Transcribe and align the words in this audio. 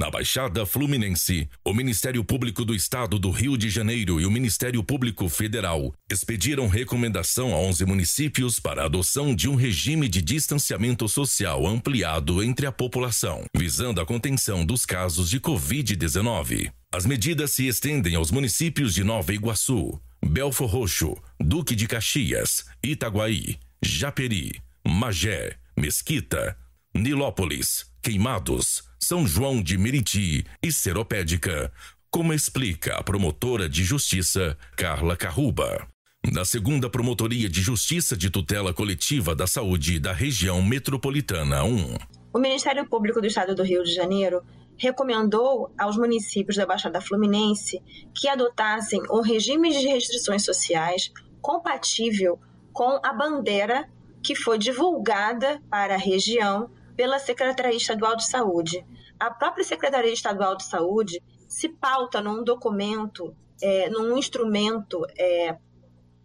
Na 0.00 0.10
Baixada 0.10 0.64
Fluminense, 0.64 1.46
o 1.62 1.74
Ministério 1.74 2.24
Público 2.24 2.64
do 2.64 2.74
Estado 2.74 3.18
do 3.18 3.30
Rio 3.30 3.54
de 3.54 3.68
Janeiro 3.68 4.18
e 4.18 4.24
o 4.24 4.30
Ministério 4.30 4.82
Público 4.82 5.28
Federal 5.28 5.92
expediram 6.10 6.68
recomendação 6.68 7.52
a 7.52 7.58
11 7.58 7.84
municípios 7.84 8.58
para 8.58 8.80
a 8.80 8.86
adoção 8.86 9.34
de 9.34 9.46
um 9.46 9.54
regime 9.54 10.08
de 10.08 10.22
distanciamento 10.22 11.06
social 11.06 11.66
ampliado 11.66 12.42
entre 12.42 12.64
a 12.64 12.72
população, 12.72 13.44
visando 13.54 14.00
a 14.00 14.06
contenção 14.06 14.64
dos 14.64 14.86
casos 14.86 15.28
de 15.28 15.38
Covid-19. 15.38 16.72
As 16.90 17.04
medidas 17.04 17.52
se 17.52 17.68
estendem 17.68 18.14
aos 18.14 18.30
municípios 18.30 18.94
de 18.94 19.04
Nova 19.04 19.34
Iguaçu, 19.34 20.00
Belfor 20.24 20.70
Roxo, 20.70 21.14
Duque 21.38 21.76
de 21.76 21.86
Caxias, 21.86 22.64
Itaguaí, 22.82 23.58
Japeri, 23.82 24.62
Magé, 24.82 25.58
Mesquita, 25.76 26.56
Nilópolis, 26.94 27.89
Queimados, 28.02 28.82
São 28.98 29.26
João 29.26 29.62
de 29.62 29.76
Meriti 29.76 30.44
e 30.62 30.72
Seropédica, 30.72 31.70
como 32.10 32.32
explica 32.32 32.96
a 32.96 33.02
promotora 33.02 33.68
de 33.68 33.84
justiça 33.84 34.56
Carla 34.76 35.16
Carruba. 35.16 35.86
Da 36.32 36.44
segunda 36.44 36.88
Promotoria 36.88 37.48
de 37.48 37.60
Justiça 37.60 38.16
de 38.16 38.30
Tutela 38.30 38.72
Coletiva 38.72 39.34
da 39.34 39.46
Saúde 39.46 39.98
da 39.98 40.12
Região 40.12 40.62
Metropolitana 40.62 41.62
1. 41.62 41.96
O 42.32 42.38
Ministério 42.38 42.88
Público 42.88 43.20
do 43.20 43.26
Estado 43.26 43.54
do 43.54 43.62
Rio 43.62 43.82
de 43.82 43.92
Janeiro 43.92 44.42
recomendou 44.78 45.70
aos 45.78 45.96
municípios 45.96 46.56
da 46.56 46.64
Baixada 46.64 47.00
Fluminense 47.00 47.82
que 48.14 48.28
adotassem 48.28 49.02
um 49.10 49.20
regime 49.20 49.70
de 49.70 49.86
restrições 49.86 50.44
sociais 50.44 51.12
compatível 51.42 52.38
com 52.72 52.98
a 53.02 53.12
bandeira 53.12 53.88
que 54.22 54.34
foi 54.34 54.58
divulgada 54.58 55.60
para 55.70 55.94
a 55.94 55.98
região 55.98 56.70
pela 57.00 57.18
Secretaria 57.18 57.78
Estadual 57.78 58.14
de 58.14 58.28
Saúde. 58.28 58.84
A 59.18 59.30
própria 59.30 59.64
Secretaria 59.64 60.12
Estadual 60.12 60.54
de 60.54 60.64
Saúde 60.64 61.22
se 61.48 61.66
pauta 61.66 62.20
num 62.20 62.44
documento, 62.44 63.34
é, 63.62 63.88
num 63.88 64.18
instrumento 64.18 65.06
é, 65.18 65.56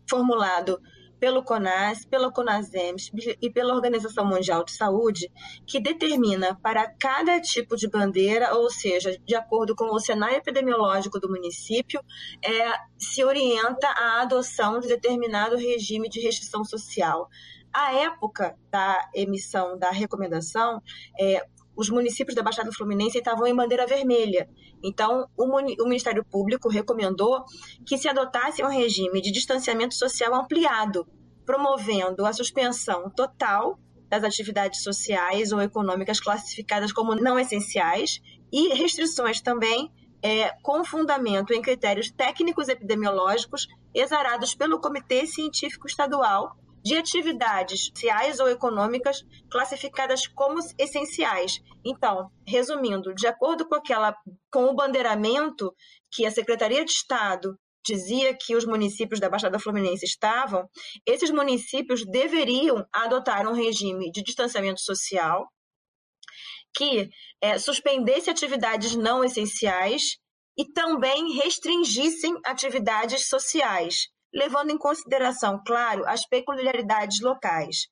formulado 0.05 0.77
pelo 1.17 1.45
CONAS, 1.45 2.03
pela 2.03 2.29
CONASEMS 2.29 3.09
e 3.41 3.49
pela 3.49 3.73
Organização 3.73 4.25
Mundial 4.25 4.65
de 4.65 4.73
Saúde, 4.73 5.31
que 5.65 5.79
determina 5.79 6.59
para 6.61 6.91
cada 6.99 7.39
tipo 7.39 7.77
de 7.77 7.87
bandeira, 7.87 8.53
ou 8.53 8.69
seja, 8.69 9.17
de 9.25 9.33
acordo 9.33 9.77
com 9.77 9.85
o 9.85 9.99
cenário 10.01 10.35
epidemiológico 10.35 11.21
do 11.21 11.29
município, 11.29 12.01
é, 12.43 12.73
se 12.97 13.23
orienta 13.23 13.87
a 13.87 14.23
adoção 14.23 14.81
de 14.81 14.89
determinado 14.89 15.55
regime 15.55 16.09
de 16.09 16.19
restrição 16.19 16.65
social. 16.65 17.29
À 17.77 17.93
época 17.93 18.55
da 18.71 19.09
emissão 19.13 19.77
da 19.77 19.91
recomendação, 19.91 20.81
é, 21.19 21.45
os 21.75 21.89
municípios 21.89 22.33
da 22.33 22.41
Baixada 22.41 22.71
Fluminense 22.71 23.17
estavam 23.17 23.45
em 23.45 23.53
bandeira 23.53 23.85
vermelha. 23.85 24.49
Então, 24.81 25.27
o, 25.35 25.43
o, 25.43 25.83
Ministério 25.85 26.23
Público 26.23 26.69
recomendou 26.69 27.43
que 27.85 27.97
se 27.97 28.07
adotasse 28.07 28.63
um 28.63 28.69
regime 28.69 29.21
de 29.21 29.29
distanciamento 29.29 29.93
social 29.93 30.33
ampliado, 30.33 31.05
promovendo 31.45 32.25
a 32.25 32.31
suspensão 32.31 33.09
total 33.09 33.77
das 34.07 34.23
atividades 34.23 34.81
sociais 34.81 35.51
ou 35.51 35.59
econômicas 35.59 36.21
classificadas 36.21 36.93
como 36.93 37.13
não 37.13 37.37
essenciais 37.37 38.21
e 38.53 38.73
restrições 38.73 39.41
também 39.41 39.91
é, 40.21 40.51
com 40.63 40.85
fundamento 40.85 41.53
em 41.53 41.61
critérios 41.61 42.09
técnicos 42.09 42.69
epidemiológicos 42.69 43.67
exarados 43.93 44.55
pelo 44.55 44.79
Comitê 44.79 45.27
Científico 45.27 45.87
Estadual 45.87 46.55
de 46.85 46.95
atividades 46.95 47.87
sociais 47.87 48.39
ou 48.39 48.47
econômicas 48.47 49.25
classificadas 49.49 50.27
como 50.27 50.59
essenciais. 50.77 51.59
Então, 51.83 52.29
resumindo, 52.47 53.11
de 53.15 53.25
acordo 53.25 53.67
com 53.67 53.73
aquela 53.73 54.15
com 54.51 54.65
o 54.65 54.75
bandeiramento 54.75 55.73
que 56.11 56.27
a 56.27 56.31
Secretaria 56.31 56.85
de 56.85 56.91
Estado 56.91 57.57
dizia 57.83 58.35
que 58.39 58.55
os 58.55 58.65
municípios 58.65 59.19
da 59.19 59.29
Baixada 59.29 59.57
Fluminense 59.57 60.05
estavam, 60.05 60.69
esses 61.07 61.31
municípios 61.31 62.05
deveriam 62.05 62.85
adotar 62.93 63.47
um 63.47 63.53
regime 63.53 64.11
de 64.11 64.21
distanciamento 64.21 64.81
social 64.81 65.47
que 66.75 67.09
é, 67.41 67.57
suspendesse 67.57 68.29
atividades 68.29 68.95
não 68.95 69.23
essenciais 69.23 70.17
e 70.57 70.65
também 70.71 71.33
restringissem 71.33 72.35
atividades 72.45 73.27
sociais 73.27 74.09
levando 74.35 74.69
em 74.69 74.77
consideração, 74.77 75.61
claro, 75.65 76.05
as 76.05 76.27
peculiaridades 76.27 77.21
locais. 77.21 77.87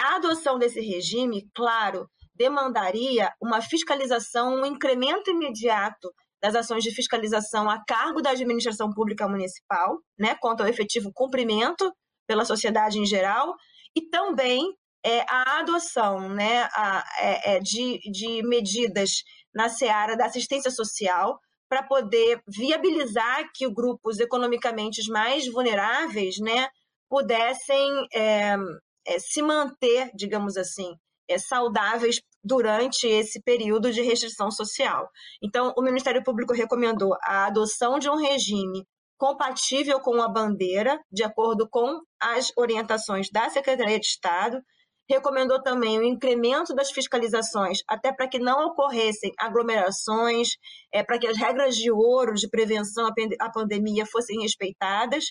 A 0.00 0.16
adoção 0.16 0.58
desse 0.58 0.80
regime, 0.80 1.46
claro, 1.54 2.08
demandaria 2.34 3.30
uma 3.40 3.60
fiscalização, 3.60 4.54
um 4.54 4.66
incremento 4.66 5.30
imediato 5.30 6.10
das 6.42 6.54
ações 6.54 6.82
de 6.82 6.90
fiscalização 6.90 7.70
a 7.70 7.84
cargo 7.84 8.22
da 8.22 8.30
administração 8.30 8.90
pública 8.90 9.28
municipal, 9.28 9.98
né, 10.18 10.34
quanto 10.40 10.62
ao 10.62 10.68
efetivo 10.68 11.12
cumprimento 11.14 11.92
pela 12.26 12.44
sociedade 12.44 12.98
em 12.98 13.06
geral, 13.06 13.54
e 13.94 14.08
também 14.08 14.74
é, 15.04 15.20
a 15.28 15.60
adoção 15.60 16.30
né, 16.30 16.62
a, 16.72 17.04
é, 17.18 17.56
é 17.56 17.60
de, 17.60 17.98
de 18.10 18.42
medidas 18.42 19.22
na 19.54 19.68
seara 19.68 20.16
da 20.16 20.26
assistência 20.26 20.70
social, 20.70 21.38
para 21.72 21.82
poder 21.82 22.42
viabilizar 22.46 23.50
que 23.54 23.66
grupos 23.66 24.20
economicamente 24.20 25.10
mais 25.10 25.50
vulneráveis 25.50 26.38
né, 26.38 26.68
pudessem 27.08 28.06
é, 28.12 28.56
é, 29.06 29.18
se 29.18 29.40
manter, 29.40 30.10
digamos 30.14 30.58
assim, 30.58 30.94
é, 31.26 31.38
saudáveis 31.38 32.20
durante 32.44 33.06
esse 33.06 33.40
período 33.40 33.90
de 33.90 34.02
restrição 34.02 34.50
social. 34.50 35.08
Então, 35.42 35.72
o 35.74 35.80
Ministério 35.80 36.22
Público 36.22 36.52
recomendou 36.52 37.16
a 37.22 37.46
adoção 37.46 37.98
de 37.98 38.10
um 38.10 38.16
regime 38.16 38.86
compatível 39.16 39.98
com 39.98 40.20
a 40.20 40.28
bandeira, 40.28 41.00
de 41.10 41.24
acordo 41.24 41.66
com 41.70 42.02
as 42.20 42.52
orientações 42.54 43.30
da 43.30 43.48
Secretaria 43.48 43.98
de 43.98 44.08
Estado, 44.08 44.60
recomendou 45.08 45.62
também 45.62 45.98
o 45.98 46.04
incremento 46.04 46.74
das 46.74 46.90
fiscalizações, 46.90 47.78
até 47.88 48.12
para 48.12 48.28
que 48.28 48.38
não 48.38 48.66
ocorressem 48.66 49.32
aglomerações, 49.38 50.48
é, 50.92 51.02
para 51.02 51.18
que 51.18 51.26
as 51.26 51.36
regras 51.36 51.76
de 51.76 51.90
ouro 51.90 52.34
de 52.34 52.48
prevenção 52.48 53.08
à 53.40 53.50
pandemia 53.50 54.06
fossem 54.06 54.40
respeitadas, 54.40 55.24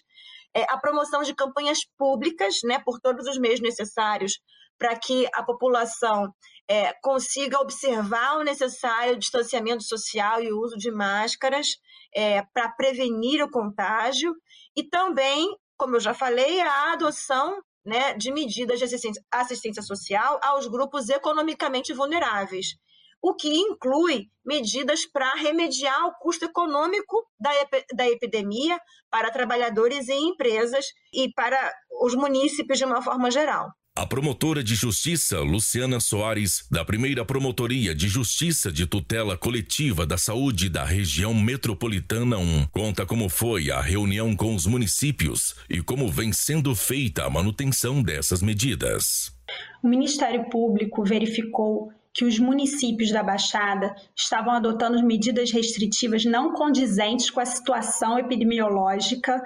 é, 0.53 0.63
a 0.69 0.77
promoção 0.77 1.23
de 1.23 1.33
campanhas 1.33 1.79
públicas, 1.97 2.59
né, 2.63 2.79
por 2.83 2.99
todos 2.99 3.27
os 3.27 3.37
meios 3.39 3.61
necessários, 3.61 4.39
para 4.77 4.97
que 4.97 5.27
a 5.33 5.43
população 5.43 6.33
é, 6.67 6.93
consiga 7.01 7.59
observar 7.59 8.37
o 8.37 8.43
necessário 8.43 9.17
distanciamento 9.17 9.83
social 9.83 10.41
e 10.41 10.51
o 10.51 10.59
uso 10.59 10.75
de 10.77 10.91
máscaras 10.91 11.67
é, 12.15 12.41
para 12.53 12.69
prevenir 12.71 13.43
o 13.43 13.49
contágio, 13.49 14.33
e 14.75 14.83
também, 14.83 15.47
como 15.77 15.95
eu 15.95 15.99
já 15.99 16.13
falei, 16.13 16.59
a 16.61 16.93
adoção 16.93 17.61
né, 17.85 18.13
de 18.13 18.31
medidas 18.31 18.79
de 18.79 18.85
assistência, 18.85 19.23
assistência 19.31 19.81
social 19.81 20.39
aos 20.43 20.67
grupos 20.67 21.09
economicamente 21.09 21.93
vulneráveis, 21.93 22.75
o 23.21 23.35
que 23.35 23.49
inclui 23.49 24.29
medidas 24.43 25.05
para 25.05 25.33
remediar 25.35 26.07
o 26.07 26.13
custo 26.19 26.45
econômico 26.45 27.23
da, 27.39 27.51
da 27.93 28.09
epidemia 28.09 28.79
para 29.09 29.31
trabalhadores 29.31 30.07
e 30.07 30.13
empresas 30.13 30.85
e 31.13 31.31
para 31.33 31.71
os 32.01 32.15
munícipes 32.15 32.79
de 32.79 32.85
uma 32.85 33.01
forma 33.01 33.29
geral. 33.29 33.71
A 33.93 34.05
promotora 34.07 34.63
de 34.63 34.73
justiça 34.73 35.41
Luciana 35.41 35.99
Soares, 35.99 36.65
da 36.71 36.85
primeira 36.85 37.25
Promotoria 37.25 37.93
de 37.93 38.07
Justiça 38.07 38.71
de 38.71 38.87
Tutela 38.87 39.37
Coletiva 39.37 40.05
da 40.05 40.17
Saúde 40.17 40.69
da 40.69 40.85
região 40.85 41.33
metropolitana 41.33 42.37
1, 42.37 42.67
conta 42.67 43.05
como 43.05 43.27
foi 43.27 43.69
a 43.69 43.81
reunião 43.81 44.33
com 44.33 44.55
os 44.55 44.65
municípios 44.65 45.55
e 45.69 45.81
como 45.81 46.07
vem 46.07 46.31
sendo 46.31 46.73
feita 46.73 47.25
a 47.25 47.29
manutenção 47.29 48.01
dessas 48.01 48.41
medidas. 48.41 49.35
O 49.83 49.89
Ministério 49.89 50.49
Público 50.49 51.03
verificou 51.03 51.91
que 52.13 52.23
os 52.23 52.39
municípios 52.39 53.11
da 53.11 53.21
Baixada 53.21 53.93
estavam 54.15 54.53
adotando 54.53 55.05
medidas 55.05 55.51
restritivas 55.51 56.23
não 56.23 56.53
condizentes 56.53 57.29
com 57.29 57.41
a 57.41 57.45
situação 57.45 58.17
epidemiológica 58.17 59.41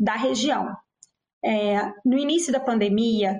da 0.00 0.16
região. 0.16 0.74
É, 1.44 1.92
no 2.02 2.16
início 2.16 2.50
da 2.50 2.58
pandemia, 2.58 3.38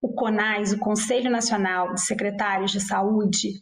o 0.00 0.12
CONAS, 0.14 0.72
o 0.72 0.78
Conselho 0.78 1.30
Nacional 1.30 1.94
de 1.94 2.04
Secretários 2.04 2.70
de 2.70 2.80
Saúde, 2.80 3.52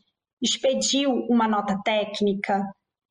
expediu 0.41 1.11
uma 1.31 1.49
nota 1.49 1.81
técnica 1.83 2.63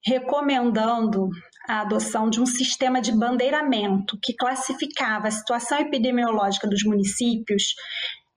recomendando 0.05 1.29
a 1.67 1.81
adoção 1.81 2.29
de 2.29 2.39
um 2.39 2.45
sistema 2.45 3.01
de 3.01 3.11
bandeiramento 3.11 4.17
que 4.21 4.35
classificava 4.35 5.27
a 5.27 5.31
situação 5.31 5.79
epidemiológica 5.79 6.67
dos 6.67 6.83
municípios 6.83 7.73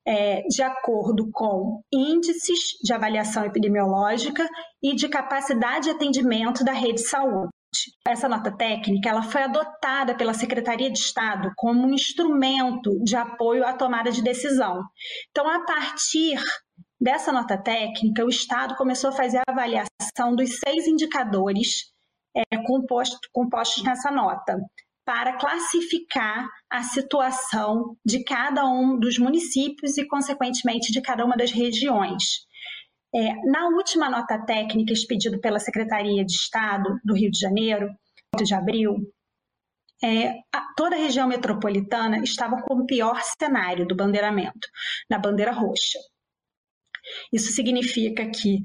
é, 0.07 0.41
de 0.49 0.63
acordo 0.63 1.31
com 1.31 1.83
índices 1.93 2.59
de 2.83 2.95
avaliação 2.95 3.45
epidemiológica 3.45 4.49
e 4.83 4.95
de 4.95 5.07
capacidade 5.07 5.85
de 5.85 5.91
atendimento 5.91 6.65
da 6.65 6.73
rede 6.73 7.03
de 7.03 7.09
saúde. 7.09 7.51
Essa 8.07 8.29
nota 8.29 8.51
técnica 8.57 9.09
ela 9.09 9.23
foi 9.23 9.43
adotada 9.43 10.15
pela 10.15 10.35
Secretaria 10.35 10.91
de 10.91 10.99
Estado 10.99 11.53
como 11.57 11.87
um 11.87 11.95
instrumento 11.95 12.99
de 13.03 13.17
apoio 13.17 13.65
à 13.67 13.73
tomada 13.73 14.11
de 14.11 14.23
decisão. 14.23 14.83
Então, 15.31 15.49
a 15.49 15.65
partir 15.65 16.41
dessa 17.01 17.33
nota 17.33 17.57
técnica, 17.57 18.25
o 18.25 18.29
Estado 18.29 18.77
começou 18.77 19.11
a 19.11 19.15
fazer 19.15 19.39
a 19.39 19.53
avaliação 19.53 20.35
dos 20.35 20.59
seis 20.59 20.87
indicadores 20.87 21.93
é, 22.37 22.57
compostos, 22.67 23.21
compostos 23.33 23.83
nessa 23.85 24.11
nota, 24.11 24.59
para 25.05 25.39
classificar 25.39 26.47
a 26.71 26.83
situação 26.83 27.97
de 28.05 28.23
cada 28.25 28.67
um 28.67 28.99
dos 28.99 29.19
municípios 29.19 29.97
e, 29.97 30.07
consequentemente, 30.07 30.93
de 30.93 31.01
cada 31.01 31.25
uma 31.25 31.37
das 31.37 31.51
regiões. 31.51 32.47
É, 33.15 33.35
na 33.47 33.69
última 33.69 34.11
nota 34.11 34.39
técnica 34.45 34.93
expedida 34.93 35.39
pela 35.41 35.59
Secretaria 35.59 36.25
de 36.25 36.33
Estado 36.33 37.01
do 37.05 37.15
Rio 37.15 37.31
de 37.31 37.39
Janeiro, 37.39 37.89
8 38.35 38.45
de 38.45 38.55
abril, 38.55 38.97
é, 40.05 40.35
toda 40.77 40.95
a 40.95 40.99
região 40.99 41.27
metropolitana 41.27 42.19
estava 42.19 42.63
com 42.63 42.75
o 42.75 42.87
pior 42.87 43.21
cenário 43.23 43.87
do 43.87 43.97
bandeiramento, 43.97 44.69
na 45.11 45.19
bandeira 45.19 45.53
roxa. 45.53 45.99
Isso 47.33 47.51
significa 47.53 48.31
que 48.31 48.61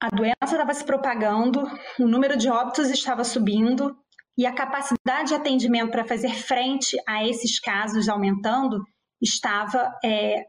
a 0.00 0.08
doença 0.08 0.36
estava 0.44 0.72
se 0.72 0.84
propagando, 0.84 1.62
o 1.98 2.06
número 2.06 2.36
de 2.36 2.48
óbitos 2.48 2.88
estava 2.88 3.22
subindo 3.24 3.94
e 4.38 4.46
a 4.46 4.54
capacidade 4.54 5.28
de 5.28 5.34
atendimento 5.34 5.90
para 5.90 6.06
fazer 6.06 6.34
frente 6.34 6.96
a 7.06 7.26
esses 7.26 7.60
casos 7.60 8.08
aumentando 8.08 8.82
estava 9.20 9.92
é, 10.02 10.46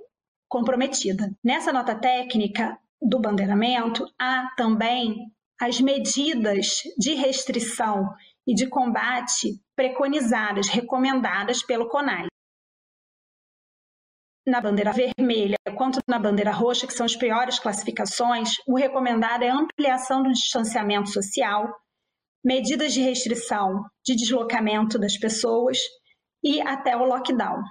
comprometida. 0.47 1.29
Nessa 1.43 1.73
nota 1.73 1.93
técnica 1.93 2.77
do 3.01 3.19
bandeiramento, 3.19 4.05
há 4.19 4.53
também 4.55 5.31
as 5.59 5.79
medidas 5.79 6.81
de 6.97 7.13
restrição 7.13 8.09
e 8.47 8.53
de 8.53 8.67
combate 8.67 9.59
preconizadas, 9.75 10.67
recomendadas 10.67 11.63
pelo 11.63 11.87
CONAI. 11.87 12.27
Na 14.45 14.59
bandeira 14.59 14.91
vermelha 14.91 15.57
quanto 15.77 15.99
na 16.07 16.19
bandeira 16.19 16.51
roxa, 16.51 16.87
que 16.87 16.93
são 16.93 17.05
as 17.05 17.15
piores 17.15 17.59
classificações, 17.59 18.49
o 18.67 18.75
recomendado 18.75 19.43
é 19.43 19.49
ampliação 19.49 20.23
do 20.23 20.31
distanciamento 20.31 21.09
social, 21.09 21.67
medidas 22.43 22.93
de 22.93 23.01
restrição 23.01 23.83
de 24.05 24.15
deslocamento 24.15 24.99
das 24.99 25.17
pessoas 25.17 25.77
e 26.43 26.59
até 26.61 26.95
o 26.95 27.05
lockdown. 27.05 27.61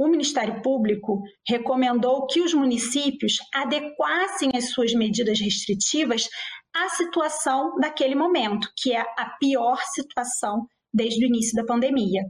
O 0.00 0.08
Ministério 0.08 0.62
Público 0.62 1.20
recomendou 1.46 2.26
que 2.26 2.40
os 2.40 2.54
municípios 2.54 3.34
adequassem 3.54 4.48
as 4.54 4.70
suas 4.70 4.94
medidas 4.94 5.38
restritivas 5.38 6.26
à 6.74 6.88
situação 6.88 7.76
daquele 7.78 8.14
momento, 8.14 8.66
que 8.78 8.96
é 8.96 9.00
a 9.00 9.36
pior 9.38 9.78
situação 9.92 10.66
desde 10.90 11.22
o 11.22 11.28
início 11.28 11.54
da 11.54 11.66
pandemia. 11.66 12.22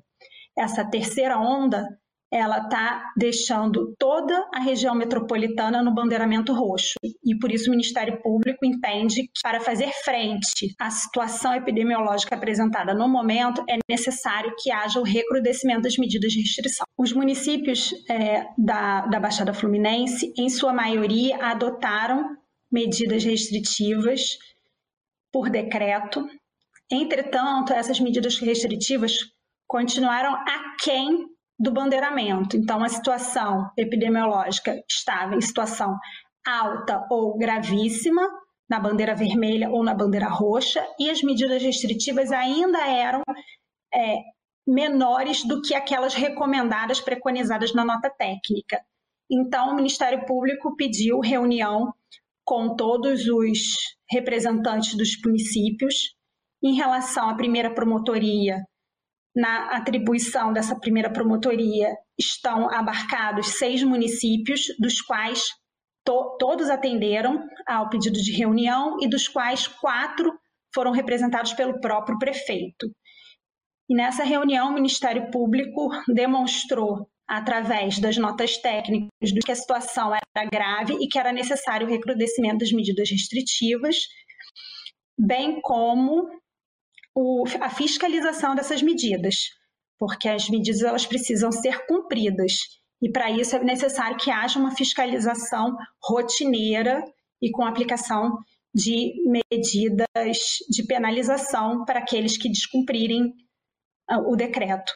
Essa 0.58 0.84
terceira 0.84 1.38
onda 1.38 1.87
ela 2.32 2.59
está 2.59 3.12
deixando 3.17 3.94
toda 3.99 4.49
a 4.55 4.61
região 4.61 4.94
metropolitana 4.94 5.82
no 5.82 5.93
bandeiramento 5.93 6.53
roxo. 6.53 6.94
E 7.03 7.37
por 7.38 7.50
isso 7.50 7.69
o 7.69 7.71
Ministério 7.71 8.23
Público 8.23 8.65
entende 8.65 9.23
que 9.23 9.41
para 9.43 9.61
fazer 9.61 9.91
frente 10.05 10.75
à 10.79 10.91
situação 10.91 11.53
epidemiológica 11.55 12.37
apresentada 12.37 12.94
no 12.94 13.09
momento, 13.09 13.65
é 13.69 13.79
necessário 13.88 14.55
que 14.59 14.71
haja 14.71 15.00
o 15.00 15.05
recrudescimento 15.05 15.82
das 15.82 15.97
medidas 15.97 16.31
de 16.32 16.41
restrição. 16.41 16.87
Os 16.97 17.12
municípios 17.12 17.93
é, 18.09 18.47
da, 18.56 19.06
da 19.06 19.19
Baixada 19.19 19.53
Fluminense, 19.53 20.32
em 20.38 20.49
sua 20.49 20.73
maioria, 20.73 21.37
adotaram 21.44 22.37
medidas 22.71 23.25
restritivas 23.25 24.38
por 25.32 25.50
decreto. 25.50 26.25
Entretanto, 26.91 27.73
essas 27.73 27.99
medidas 27.99 28.38
restritivas 28.38 29.19
continuaram 29.67 30.35
aquém 30.47 31.27
do 31.61 31.71
bandeiramento. 31.71 32.57
Então, 32.57 32.83
a 32.83 32.89
situação 32.89 33.71
epidemiológica 33.77 34.83
estava 34.89 35.37
em 35.37 35.41
situação 35.43 35.95
alta 36.45 37.07
ou 37.11 37.37
gravíssima 37.37 38.27
na 38.69 38.81
bandeira 38.81 39.15
vermelha 39.15 39.69
ou 39.69 39.85
na 39.85 39.93
bandeira 39.93 40.29
roxa, 40.29 40.83
e 40.99 41.11
as 41.11 41.23
medidas 41.23 41.62
restritivas 41.62 42.33
ainda 42.33 42.79
eram 42.87 43.21
é, 43.93 44.21
menores 44.67 45.45
do 45.45 45.61
que 45.61 45.75
aquelas 45.75 46.15
recomendadas, 46.15 47.01
preconizadas 47.01 47.75
na 47.75 47.85
nota 47.85 48.09
técnica. 48.09 48.81
Então, 49.31 49.71
o 49.71 49.75
Ministério 49.75 50.25
Público 50.25 50.75
pediu 50.77 51.21
reunião 51.21 51.93
com 52.45 52.75
todos 52.75 53.27
os 53.27 53.59
representantes 54.09 54.95
dos 54.95 55.11
municípios 55.25 56.17
em 56.63 56.75
relação 56.75 57.29
à 57.29 57.35
primeira 57.35 57.75
promotoria 57.75 58.65
na 59.35 59.77
atribuição 59.77 60.53
dessa 60.53 60.79
primeira 60.79 61.12
promotoria 61.12 61.88
estão 62.19 62.69
abarcados 62.73 63.59
seis 63.59 63.82
municípios, 63.82 64.62
dos 64.79 65.00
quais 65.00 65.43
to 66.05 66.37
todos 66.38 66.69
atenderam 66.69 67.47
ao 67.67 67.88
pedido 67.88 68.19
de 68.21 68.32
reunião 68.32 68.97
e 69.00 69.09
dos 69.09 69.29
quais 69.29 69.67
quatro 69.67 70.32
foram 70.75 70.93
representados 70.93 71.53
pelo 71.53 71.81
próprio 71.81 72.19
prefeito. 72.19 72.91
E 73.88 73.94
nessa 73.94 74.23
reunião, 74.23 74.71
o 74.71 74.75
Ministério 74.75 75.31
Público 75.31 75.91
demonstrou, 76.09 77.09
através 77.29 77.99
das 77.99 78.17
notas 78.17 78.56
técnicas, 78.56 79.11
que 79.44 79.53
a 79.53 79.56
situação 79.56 80.12
era 80.15 80.49
grave 80.49 80.94
e 81.00 81.09
que 81.09 81.19
era 81.19 81.32
necessário 81.32 81.87
o 81.87 81.91
recrudescimento 81.91 82.59
das 82.59 82.73
medidas 82.73 83.11
restritivas, 83.11 83.97
bem 85.19 85.61
como 85.61 86.29
o, 87.15 87.45
a 87.61 87.71
fiscalização 87.71 88.55
dessas 88.55 88.83
medidas, 88.83 89.51
porque 89.99 90.29
as 90.29 90.49
medidas 90.49 90.83
elas 90.83 91.07
precisam 91.07 91.51
ser 91.53 91.87
cumpridas 91.87 92.53
e 93.03 93.11
para 93.11 93.31
isso 93.31 93.57
é 93.57 93.65
necessário 93.65 94.17
que 94.19 94.31
haja 94.31 94.59
uma 94.59 94.75
fiscalização 94.77 95.77
rotineira 96.03 97.03
e 97.41 97.51
com 97.51 97.65
aplicação 97.65 98.39
de 98.75 99.15
medidas 99.27 100.59
de 100.69 100.87
penalização 100.87 101.85
para 101.85 102.01
aqueles 102.01 102.37
que 102.37 102.49
descumprirem 102.49 103.33
ah, 104.09 104.21
o 104.21 104.37
decreto. 104.37 104.93